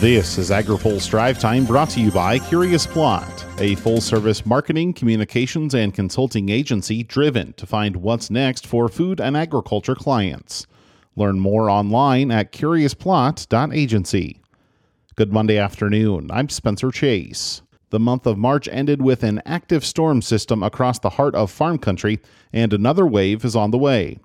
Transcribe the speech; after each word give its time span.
This 0.00 0.36
is 0.36 0.50
AgriPulse 0.50 1.08
Drive 1.08 1.38
Time 1.38 1.64
brought 1.64 1.88
to 1.90 2.02
you 2.02 2.10
by 2.10 2.38
Curious 2.38 2.86
Plot, 2.86 3.46
a 3.58 3.76
full 3.76 4.02
service 4.02 4.44
marketing, 4.44 4.92
communications, 4.92 5.74
and 5.74 5.94
consulting 5.94 6.50
agency 6.50 7.02
driven 7.02 7.54
to 7.54 7.64
find 7.64 7.96
what's 7.96 8.28
next 8.28 8.66
for 8.66 8.90
food 8.90 9.22
and 9.22 9.38
agriculture 9.38 9.94
clients. 9.94 10.66
Learn 11.16 11.40
more 11.40 11.70
online 11.70 12.30
at 12.30 12.52
curiousplot.agency. 12.52 14.42
Good 15.14 15.32
Monday 15.32 15.56
afternoon. 15.56 16.30
I'm 16.30 16.50
Spencer 16.50 16.90
Chase. 16.90 17.62
The 17.88 17.98
month 17.98 18.26
of 18.26 18.36
March 18.36 18.68
ended 18.70 19.00
with 19.00 19.22
an 19.22 19.40
active 19.46 19.82
storm 19.82 20.20
system 20.20 20.62
across 20.62 20.98
the 20.98 21.08
heart 21.08 21.34
of 21.34 21.50
farm 21.50 21.78
country, 21.78 22.20
and 22.52 22.74
another 22.74 23.06
wave 23.06 23.46
is 23.46 23.56
on 23.56 23.70
the 23.70 23.78
way. 23.78 24.18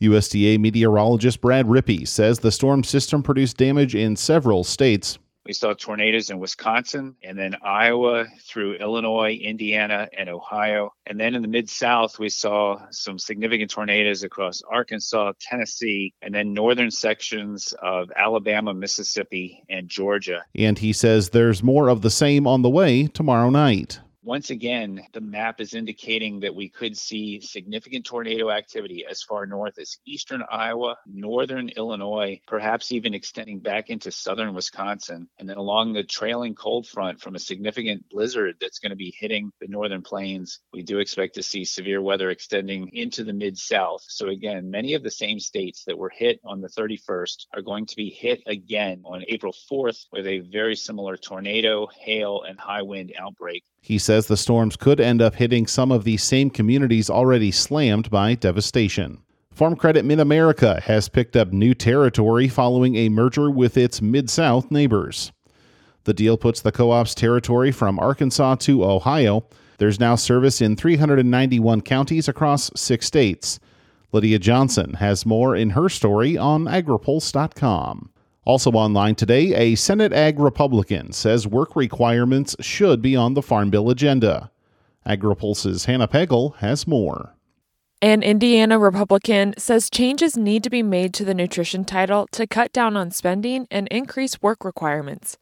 USDA 0.00 0.58
meteorologist 0.58 1.40
Brad 1.40 1.66
Rippey 1.66 2.06
says 2.06 2.38
the 2.38 2.52
storm 2.52 2.84
system 2.84 3.22
produced 3.22 3.56
damage 3.56 3.94
in 3.94 4.16
several 4.16 4.64
states. 4.64 5.18
We 5.46 5.52
saw 5.52 5.74
tornadoes 5.74 6.28
in 6.28 6.40
Wisconsin 6.40 7.14
and 7.22 7.38
then 7.38 7.54
Iowa 7.62 8.26
through 8.44 8.74
Illinois, 8.74 9.34
Indiana, 9.34 10.08
and 10.18 10.28
Ohio. 10.28 10.92
And 11.06 11.20
then 11.20 11.36
in 11.36 11.42
the 11.42 11.48
Mid 11.48 11.70
South, 11.70 12.18
we 12.18 12.28
saw 12.28 12.80
some 12.90 13.16
significant 13.16 13.70
tornadoes 13.70 14.24
across 14.24 14.60
Arkansas, 14.68 15.34
Tennessee, 15.40 16.12
and 16.20 16.34
then 16.34 16.52
northern 16.52 16.90
sections 16.90 17.72
of 17.80 18.10
Alabama, 18.16 18.74
Mississippi, 18.74 19.62
and 19.70 19.88
Georgia. 19.88 20.44
And 20.56 20.80
he 20.80 20.92
says 20.92 21.28
there's 21.28 21.62
more 21.62 21.88
of 21.88 22.02
the 22.02 22.10
same 22.10 22.48
on 22.48 22.62
the 22.62 22.70
way 22.70 23.06
tomorrow 23.06 23.48
night 23.48 24.00
once 24.26 24.50
again, 24.50 25.00
the 25.12 25.20
map 25.20 25.60
is 25.60 25.72
indicating 25.72 26.40
that 26.40 26.52
we 26.52 26.68
could 26.68 26.98
see 26.98 27.40
significant 27.40 28.04
tornado 28.04 28.50
activity 28.50 29.06
as 29.08 29.22
far 29.22 29.46
north 29.46 29.78
as 29.78 29.98
eastern 30.04 30.42
Iowa, 30.50 30.96
northern 31.06 31.68
Illinois, 31.68 32.40
perhaps 32.44 32.90
even 32.90 33.14
extending 33.14 33.60
back 33.60 33.88
into 33.88 34.10
southern 34.10 34.52
Wisconsin, 34.52 35.28
and 35.38 35.48
then 35.48 35.58
along 35.58 35.92
the 35.92 36.02
trailing 36.02 36.56
cold 36.56 36.88
front 36.88 37.20
from 37.20 37.36
a 37.36 37.38
significant 37.38 38.08
blizzard 38.10 38.56
that's 38.60 38.80
going 38.80 38.90
to 38.90 38.96
be 38.96 39.14
hitting 39.16 39.52
the 39.60 39.68
northern 39.68 40.02
plains. 40.02 40.58
We 40.72 40.82
do 40.82 40.98
expect 40.98 41.36
to 41.36 41.44
see 41.44 41.64
severe 41.64 42.02
weather 42.02 42.28
extending 42.30 42.90
into 42.94 43.22
the 43.22 43.32
mid 43.32 43.56
south. 43.56 44.02
So, 44.08 44.26
again, 44.26 44.72
many 44.72 44.94
of 44.94 45.04
the 45.04 45.10
same 45.12 45.38
states 45.38 45.84
that 45.84 45.98
were 45.98 46.10
hit 46.12 46.40
on 46.44 46.60
the 46.60 46.68
31st 46.68 47.46
are 47.54 47.62
going 47.62 47.86
to 47.86 47.96
be 47.96 48.10
hit 48.10 48.42
again 48.48 49.02
on 49.04 49.22
April 49.28 49.54
4th 49.70 50.06
with 50.10 50.26
a 50.26 50.40
very 50.40 50.74
similar 50.74 51.16
tornado, 51.16 51.86
hail, 52.00 52.42
and 52.42 52.58
high 52.58 52.82
wind 52.82 53.12
outbreak. 53.16 53.62
He 53.86 53.98
says 53.98 54.26
the 54.26 54.36
storms 54.36 54.74
could 54.74 55.00
end 55.00 55.22
up 55.22 55.36
hitting 55.36 55.68
some 55.68 55.92
of 55.92 56.02
the 56.02 56.16
same 56.16 56.50
communities 56.50 57.08
already 57.08 57.52
slammed 57.52 58.10
by 58.10 58.34
devastation. 58.34 59.18
Farm 59.52 59.76
Credit 59.76 60.04
Mid 60.04 60.18
America 60.18 60.80
has 60.86 61.08
picked 61.08 61.36
up 61.36 61.52
new 61.52 61.72
territory 61.72 62.48
following 62.48 62.96
a 62.96 63.08
merger 63.08 63.48
with 63.48 63.76
its 63.76 64.02
Mid 64.02 64.28
South 64.28 64.72
neighbors. 64.72 65.30
The 66.02 66.12
deal 66.12 66.36
puts 66.36 66.60
the 66.60 66.72
co 66.72 66.90
op's 66.90 67.14
territory 67.14 67.70
from 67.70 68.00
Arkansas 68.00 68.56
to 68.56 68.84
Ohio. 68.84 69.46
There's 69.78 70.00
now 70.00 70.16
service 70.16 70.60
in 70.60 70.74
391 70.74 71.82
counties 71.82 72.26
across 72.26 72.72
six 72.74 73.06
states. 73.06 73.60
Lydia 74.10 74.40
Johnson 74.40 74.94
has 74.94 75.24
more 75.24 75.54
in 75.54 75.70
her 75.70 75.88
story 75.88 76.36
on 76.36 76.64
agripulse.com. 76.64 78.10
Also 78.46 78.70
online 78.70 79.16
today, 79.16 79.52
a 79.54 79.74
Senate 79.74 80.12
Ag 80.12 80.38
Republican 80.38 81.10
says 81.10 81.48
work 81.48 81.74
requirements 81.74 82.54
should 82.60 83.02
be 83.02 83.16
on 83.16 83.34
the 83.34 83.42
Farm 83.42 83.70
Bill 83.70 83.90
agenda. 83.90 84.52
AgriPulse's 85.04 85.86
Hannah 85.86 86.06
Pagel 86.06 86.54
has 86.58 86.86
more. 86.86 87.34
An 88.00 88.22
Indiana 88.22 88.78
Republican 88.78 89.54
says 89.58 89.90
changes 89.90 90.36
need 90.36 90.62
to 90.62 90.70
be 90.70 90.84
made 90.84 91.12
to 91.14 91.24
the 91.24 91.34
nutrition 91.34 91.84
title 91.84 92.28
to 92.30 92.46
cut 92.46 92.72
down 92.72 92.96
on 92.96 93.10
spending 93.10 93.66
and 93.68 93.88
increase 93.88 94.40
work 94.40 94.64
requirements. 94.64 95.38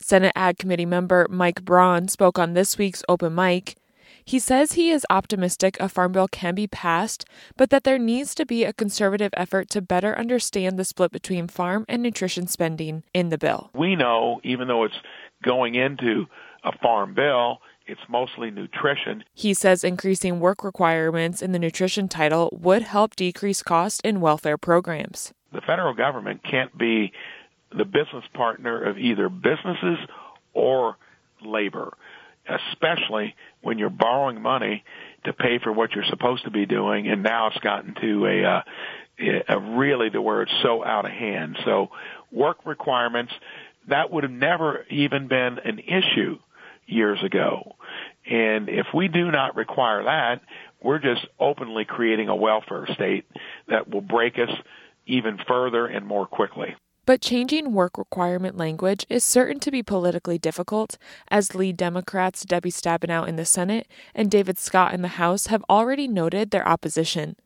Senate 0.00 0.32
Ag 0.34 0.58
Committee 0.58 0.86
member 0.86 1.28
Mike 1.30 1.64
Braun 1.64 2.08
spoke 2.08 2.36
on 2.36 2.54
this 2.54 2.76
week's 2.76 3.04
open 3.08 3.32
mic. 3.32 3.76
He 4.24 4.38
says 4.38 4.72
he 4.72 4.90
is 4.90 5.04
optimistic 5.10 5.76
a 5.78 5.88
farm 5.88 6.12
bill 6.12 6.28
can 6.28 6.54
be 6.54 6.66
passed, 6.66 7.26
but 7.56 7.68
that 7.70 7.84
there 7.84 7.98
needs 7.98 8.34
to 8.36 8.46
be 8.46 8.64
a 8.64 8.72
conservative 8.72 9.32
effort 9.36 9.68
to 9.70 9.82
better 9.82 10.18
understand 10.18 10.78
the 10.78 10.84
split 10.84 11.12
between 11.12 11.46
farm 11.46 11.84
and 11.88 12.02
nutrition 12.02 12.46
spending 12.46 13.02
in 13.12 13.28
the 13.28 13.38
bill. 13.38 13.70
We 13.74 13.96
know, 13.96 14.40
even 14.42 14.68
though 14.68 14.84
it's 14.84 14.94
going 15.42 15.74
into 15.74 16.24
a 16.64 16.76
farm 16.78 17.12
bill, 17.12 17.60
it's 17.86 18.00
mostly 18.08 18.50
nutrition. 18.50 19.24
He 19.34 19.52
says 19.52 19.84
increasing 19.84 20.40
work 20.40 20.64
requirements 20.64 21.42
in 21.42 21.52
the 21.52 21.58
nutrition 21.58 22.08
title 22.08 22.48
would 22.58 22.82
help 22.82 23.14
decrease 23.14 23.62
cost 23.62 24.00
in 24.02 24.22
welfare 24.22 24.56
programs. 24.56 25.34
The 25.52 25.60
federal 25.60 25.92
government 25.92 26.40
can't 26.50 26.76
be 26.78 27.12
the 27.76 27.84
business 27.84 28.24
partner 28.32 28.82
of 28.82 28.96
either 28.96 29.28
businesses 29.28 29.98
or 30.54 30.96
labor 31.44 31.94
especially 32.48 33.34
when 33.62 33.78
you're 33.78 33.90
borrowing 33.90 34.40
money 34.40 34.84
to 35.24 35.32
pay 35.32 35.58
for 35.62 35.72
what 35.72 35.92
you're 35.92 36.04
supposed 36.04 36.44
to 36.44 36.50
be 36.50 36.66
doing, 36.66 37.08
and 37.08 37.22
now 37.22 37.48
it's 37.48 37.58
gotten 37.58 37.94
to 38.00 38.26
a, 38.26 38.44
uh, 38.44 38.62
a 39.48 39.58
really 39.58 40.10
the 40.10 40.20
where 40.20 40.42
it's 40.42 40.52
so 40.62 40.84
out 40.84 41.04
of 41.04 41.12
hand. 41.12 41.56
So 41.64 41.90
work 42.30 42.58
requirements 42.66 43.32
that 43.88 44.10
would 44.10 44.24
have 44.24 44.32
never 44.32 44.84
even 44.90 45.28
been 45.28 45.58
an 45.58 45.78
issue 45.78 46.38
years 46.86 47.22
ago. 47.22 47.76
And 48.26 48.68
if 48.68 48.86
we 48.94 49.08
do 49.08 49.30
not 49.30 49.56
require 49.56 50.04
that, 50.04 50.40
we're 50.82 50.98
just 50.98 51.26
openly 51.38 51.84
creating 51.84 52.28
a 52.28 52.36
welfare 52.36 52.86
state 52.94 53.26
that 53.68 53.88
will 53.88 54.00
break 54.00 54.34
us 54.38 54.50
even 55.06 55.38
further 55.46 55.86
and 55.86 56.06
more 56.06 56.26
quickly. 56.26 56.74
But 57.06 57.20
changing 57.20 57.72
work 57.72 57.98
requirement 57.98 58.56
language 58.56 59.04
is 59.10 59.24
certain 59.24 59.60
to 59.60 59.70
be 59.70 59.82
politically 59.82 60.38
difficult, 60.38 60.96
as 61.28 61.54
lead 61.54 61.76
Democrats 61.76 62.44
Debbie 62.44 62.70
Stabenow 62.70 63.28
in 63.28 63.36
the 63.36 63.44
Senate 63.44 63.86
and 64.14 64.30
David 64.30 64.58
Scott 64.58 64.94
in 64.94 65.02
the 65.02 65.08
House 65.08 65.48
have 65.48 65.64
already 65.68 66.08
noted 66.08 66.50
their 66.50 66.66
opposition. 66.66 67.36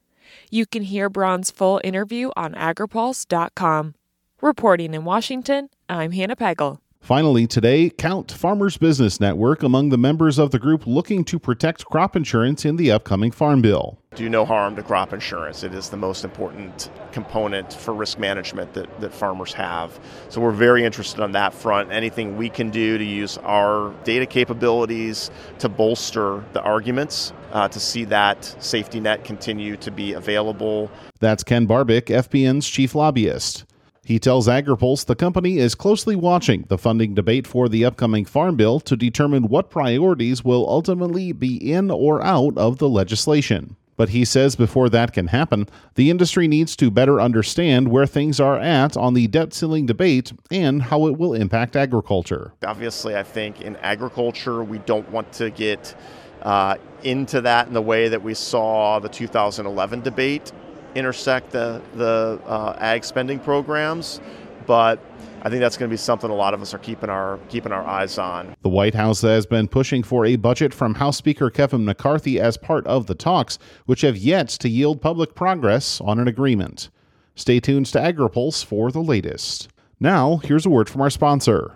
You 0.51 0.67
can 0.67 0.83
hear 0.83 1.09
Braun's 1.09 1.51
full 1.51 1.81
interview 1.83 2.31
on 2.37 2.55
agripulse.com. 2.55 3.95
Reporting 4.41 4.95
in 4.95 5.05
Washington, 5.05 5.71
I'm 5.89 6.13
Hannah 6.13 6.37
Pagel. 6.37 6.79
Finally, 7.09 7.47
today, 7.47 7.89
count 7.89 8.31
Farmers 8.31 8.77
Business 8.77 9.19
Network 9.19 9.63
among 9.63 9.89
the 9.89 9.97
members 9.97 10.39
of 10.39 10.51
the 10.51 10.59
group 10.59 10.87
looking 10.87 11.25
to 11.25 11.39
protect 11.39 11.87
crop 11.87 12.15
insurance 12.15 12.67
in 12.67 12.77
the 12.77 12.93
upcoming 12.93 13.31
Farm 13.31 13.63
Bill. 13.63 13.99
Do 14.15 14.29
no 14.29 14.45
harm 14.45 14.77
to 14.77 14.83
crop 14.83 15.15
insurance. 15.15 15.63
It 15.63 15.73
is 15.73 15.89
the 15.89 15.97
most 15.97 16.23
important 16.23 16.91
component 17.13 17.73
for 17.73 17.95
risk 17.95 18.19
management 18.19 18.75
that, 18.75 19.01
that 19.01 19.15
farmers 19.15 19.55
have. 19.55 19.99
So 20.29 20.43
we're 20.43 20.51
very 20.51 20.85
interested 20.85 21.23
on 21.23 21.33
that 21.33 21.55
front. 21.55 21.91
Anything 21.91 22.37
we 22.37 22.51
can 22.51 22.69
do 22.69 22.99
to 22.99 23.05
use 23.05 23.39
our 23.39 23.95
data 24.05 24.27
capabilities 24.27 25.31
to 25.61 25.71
bolster 25.71 26.45
the 26.53 26.61
arguments 26.61 27.33
uh, 27.53 27.69
to 27.69 27.81
see 27.81 28.05
that 28.05 28.45
safety 28.63 29.01
net 29.01 29.25
continue 29.25 29.79
to 29.79 29.91
be 29.91 30.13
available. 30.13 30.91
That's 31.21 31.43
Ken 31.43 31.67
Barbic, 31.67 32.09
FBN's 32.09 32.69
chief 32.69 32.95
lobbyist. 32.95 33.65
He 34.09 34.19
tells 34.19 34.49
AgriPulse 34.49 35.05
the 35.05 35.15
company 35.15 35.59
is 35.59 35.75
closely 35.75 36.17
watching 36.17 36.65
the 36.69 36.79
funding 36.79 37.13
debate 37.13 37.47
for 37.47 37.69
the 37.69 37.85
upcoming 37.85 38.25
Farm 38.25 38.57
Bill 38.57 38.81
to 38.81 38.97
determine 38.97 39.49
what 39.49 39.69
priorities 39.69 40.43
will 40.43 40.67
ultimately 40.67 41.33
be 41.33 41.57
in 41.57 41.91
or 41.91 42.25
out 42.25 42.57
of 42.57 42.79
the 42.79 42.89
legislation. 42.89 43.77
But 43.99 44.09
he 44.09 44.25
says 44.25 44.57
before 44.57 44.89
that 44.89 45.13
can 45.13 45.27
happen, 45.27 45.69
the 45.97 46.09
industry 46.09 46.49
needs 46.49 46.75
to 46.77 46.91
better 46.91 47.21
understand 47.21 47.89
where 47.91 48.07
things 48.07 48.41
are 48.41 48.59
at 48.59 48.97
on 48.97 49.13
the 49.13 49.27
debt 49.27 49.53
ceiling 49.53 49.85
debate 49.85 50.33
and 50.51 50.85
how 50.85 51.07
it 51.07 51.19
will 51.19 51.35
impact 51.35 51.77
agriculture. 51.77 52.55
Obviously, 52.65 53.15
I 53.15 53.23
think 53.23 53.61
in 53.61 53.77
agriculture, 53.77 54.65
we 54.65 54.79
don't 54.79 55.11
want 55.11 55.31
to 55.35 55.51
get 55.51 55.95
uh, 56.41 56.77
into 57.03 57.43
that 57.43 57.69
in 57.69 57.75
the 57.75 57.83
way 57.83 58.09
that 58.09 58.23
we 58.23 58.33
saw 58.33 59.01
the 59.01 59.11
2011 59.11 60.01
debate 60.01 60.51
intersect 60.99 61.51
the, 61.53 61.81
the 61.95 62.41
uh, 62.47 62.77
ag 62.79 63.05
spending 63.05 63.39
programs, 63.39 64.21
but 64.67 65.01
I 65.43 65.49
think 65.49 65.61
that's 65.61 65.77
going 65.77 65.89
to 65.89 65.93
be 65.93 65.97
something 65.97 66.31
a 66.31 66.35
lot 66.35 66.53
of 66.53 66.61
us 66.61 66.75
are 66.75 66.79
keeping 66.79 67.09
our 67.09 67.39
keeping 67.49 67.73
our 67.73 67.87
eyes 67.87 68.19
on. 68.19 68.57
The 68.63 68.69
White 68.69 68.95
House 68.95 69.23
has 69.23 69.47
been 69.47 69.69
pushing 69.69 70.03
for 70.03 70.27
a 70.27 70.37
budget 70.37 70.75
from 70.75 70.95
House 70.95 71.17
Speaker 71.17 71.49
Kevin 71.49 71.85
McCarthy 71.85 72.41
as 72.41 72.57
part 72.57 72.87
of 72.87 73.07
the 73.07 73.15
talks, 73.15 73.59
which 73.87 74.01
have 74.01 74.17
yet 74.17 74.49
to 74.49 74.69
yield 74.69 75.01
public 75.01 75.35
progress 75.35 76.01
on 76.01 76.19
an 76.19 76.27
agreement. 76.27 76.91
Stay 77.37 77.61
tuned 77.61 77.87
to 77.87 77.99
AgriPulse 77.99 78.65
for 78.65 78.91
the 78.91 79.01
latest. 79.01 79.69
Now, 80.01 80.39
here's 80.39 80.67
a 80.67 80.71
word 80.71 80.89
from 80.89 81.03
our 81.03 81.11
sponsor. 81.11 81.73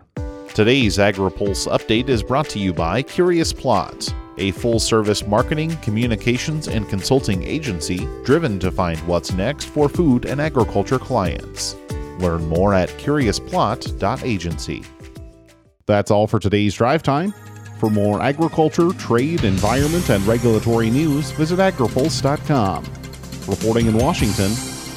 Today's 0.55 0.99
AgriPulse 0.99 1.69
update 1.69 2.09
is 2.09 2.23
brought 2.23 2.49
to 2.51 2.59
you 2.59 2.73
by 2.73 3.03
Curious 3.03 3.53
Plot 3.53 4.13
a 4.39 4.51
full 4.53 4.81
service 4.81 5.27
marketing, 5.27 5.77
communications, 5.79 6.69
and 6.69 6.89
consulting 6.89 7.43
agency 7.43 8.07
driven 8.25 8.59
to 8.61 8.71
find 8.71 8.99
what's 9.07 9.33
next 9.33 9.67
for 9.67 9.89
food 9.89 10.25
and 10.25 10.41
agriculture 10.41 10.99
clients. 10.99 11.77
Learn 12.19 12.47
more 12.49 12.75
at 12.75 12.89
curiousplot.agency. 12.91 14.85
That's 15.87 16.11
all 16.11 16.27
for 16.27 16.39
today's 16.39 16.75
drive 16.75 17.03
time. 17.03 17.35
For 17.79 17.91
more 17.91 18.23
agriculture, 18.23 18.91
trade, 18.93 19.43
environment, 19.43 20.09
and 20.09 20.25
regulatory 20.25 20.89
news, 20.89 21.33
visit 21.33 21.59
agripulse.com. 21.59 22.85
Reporting 23.49 23.87
in 23.87 23.99
Washington, 23.99 24.53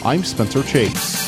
I'm 0.05 0.23
Spencer 0.23 0.61
Chase. 0.61 1.24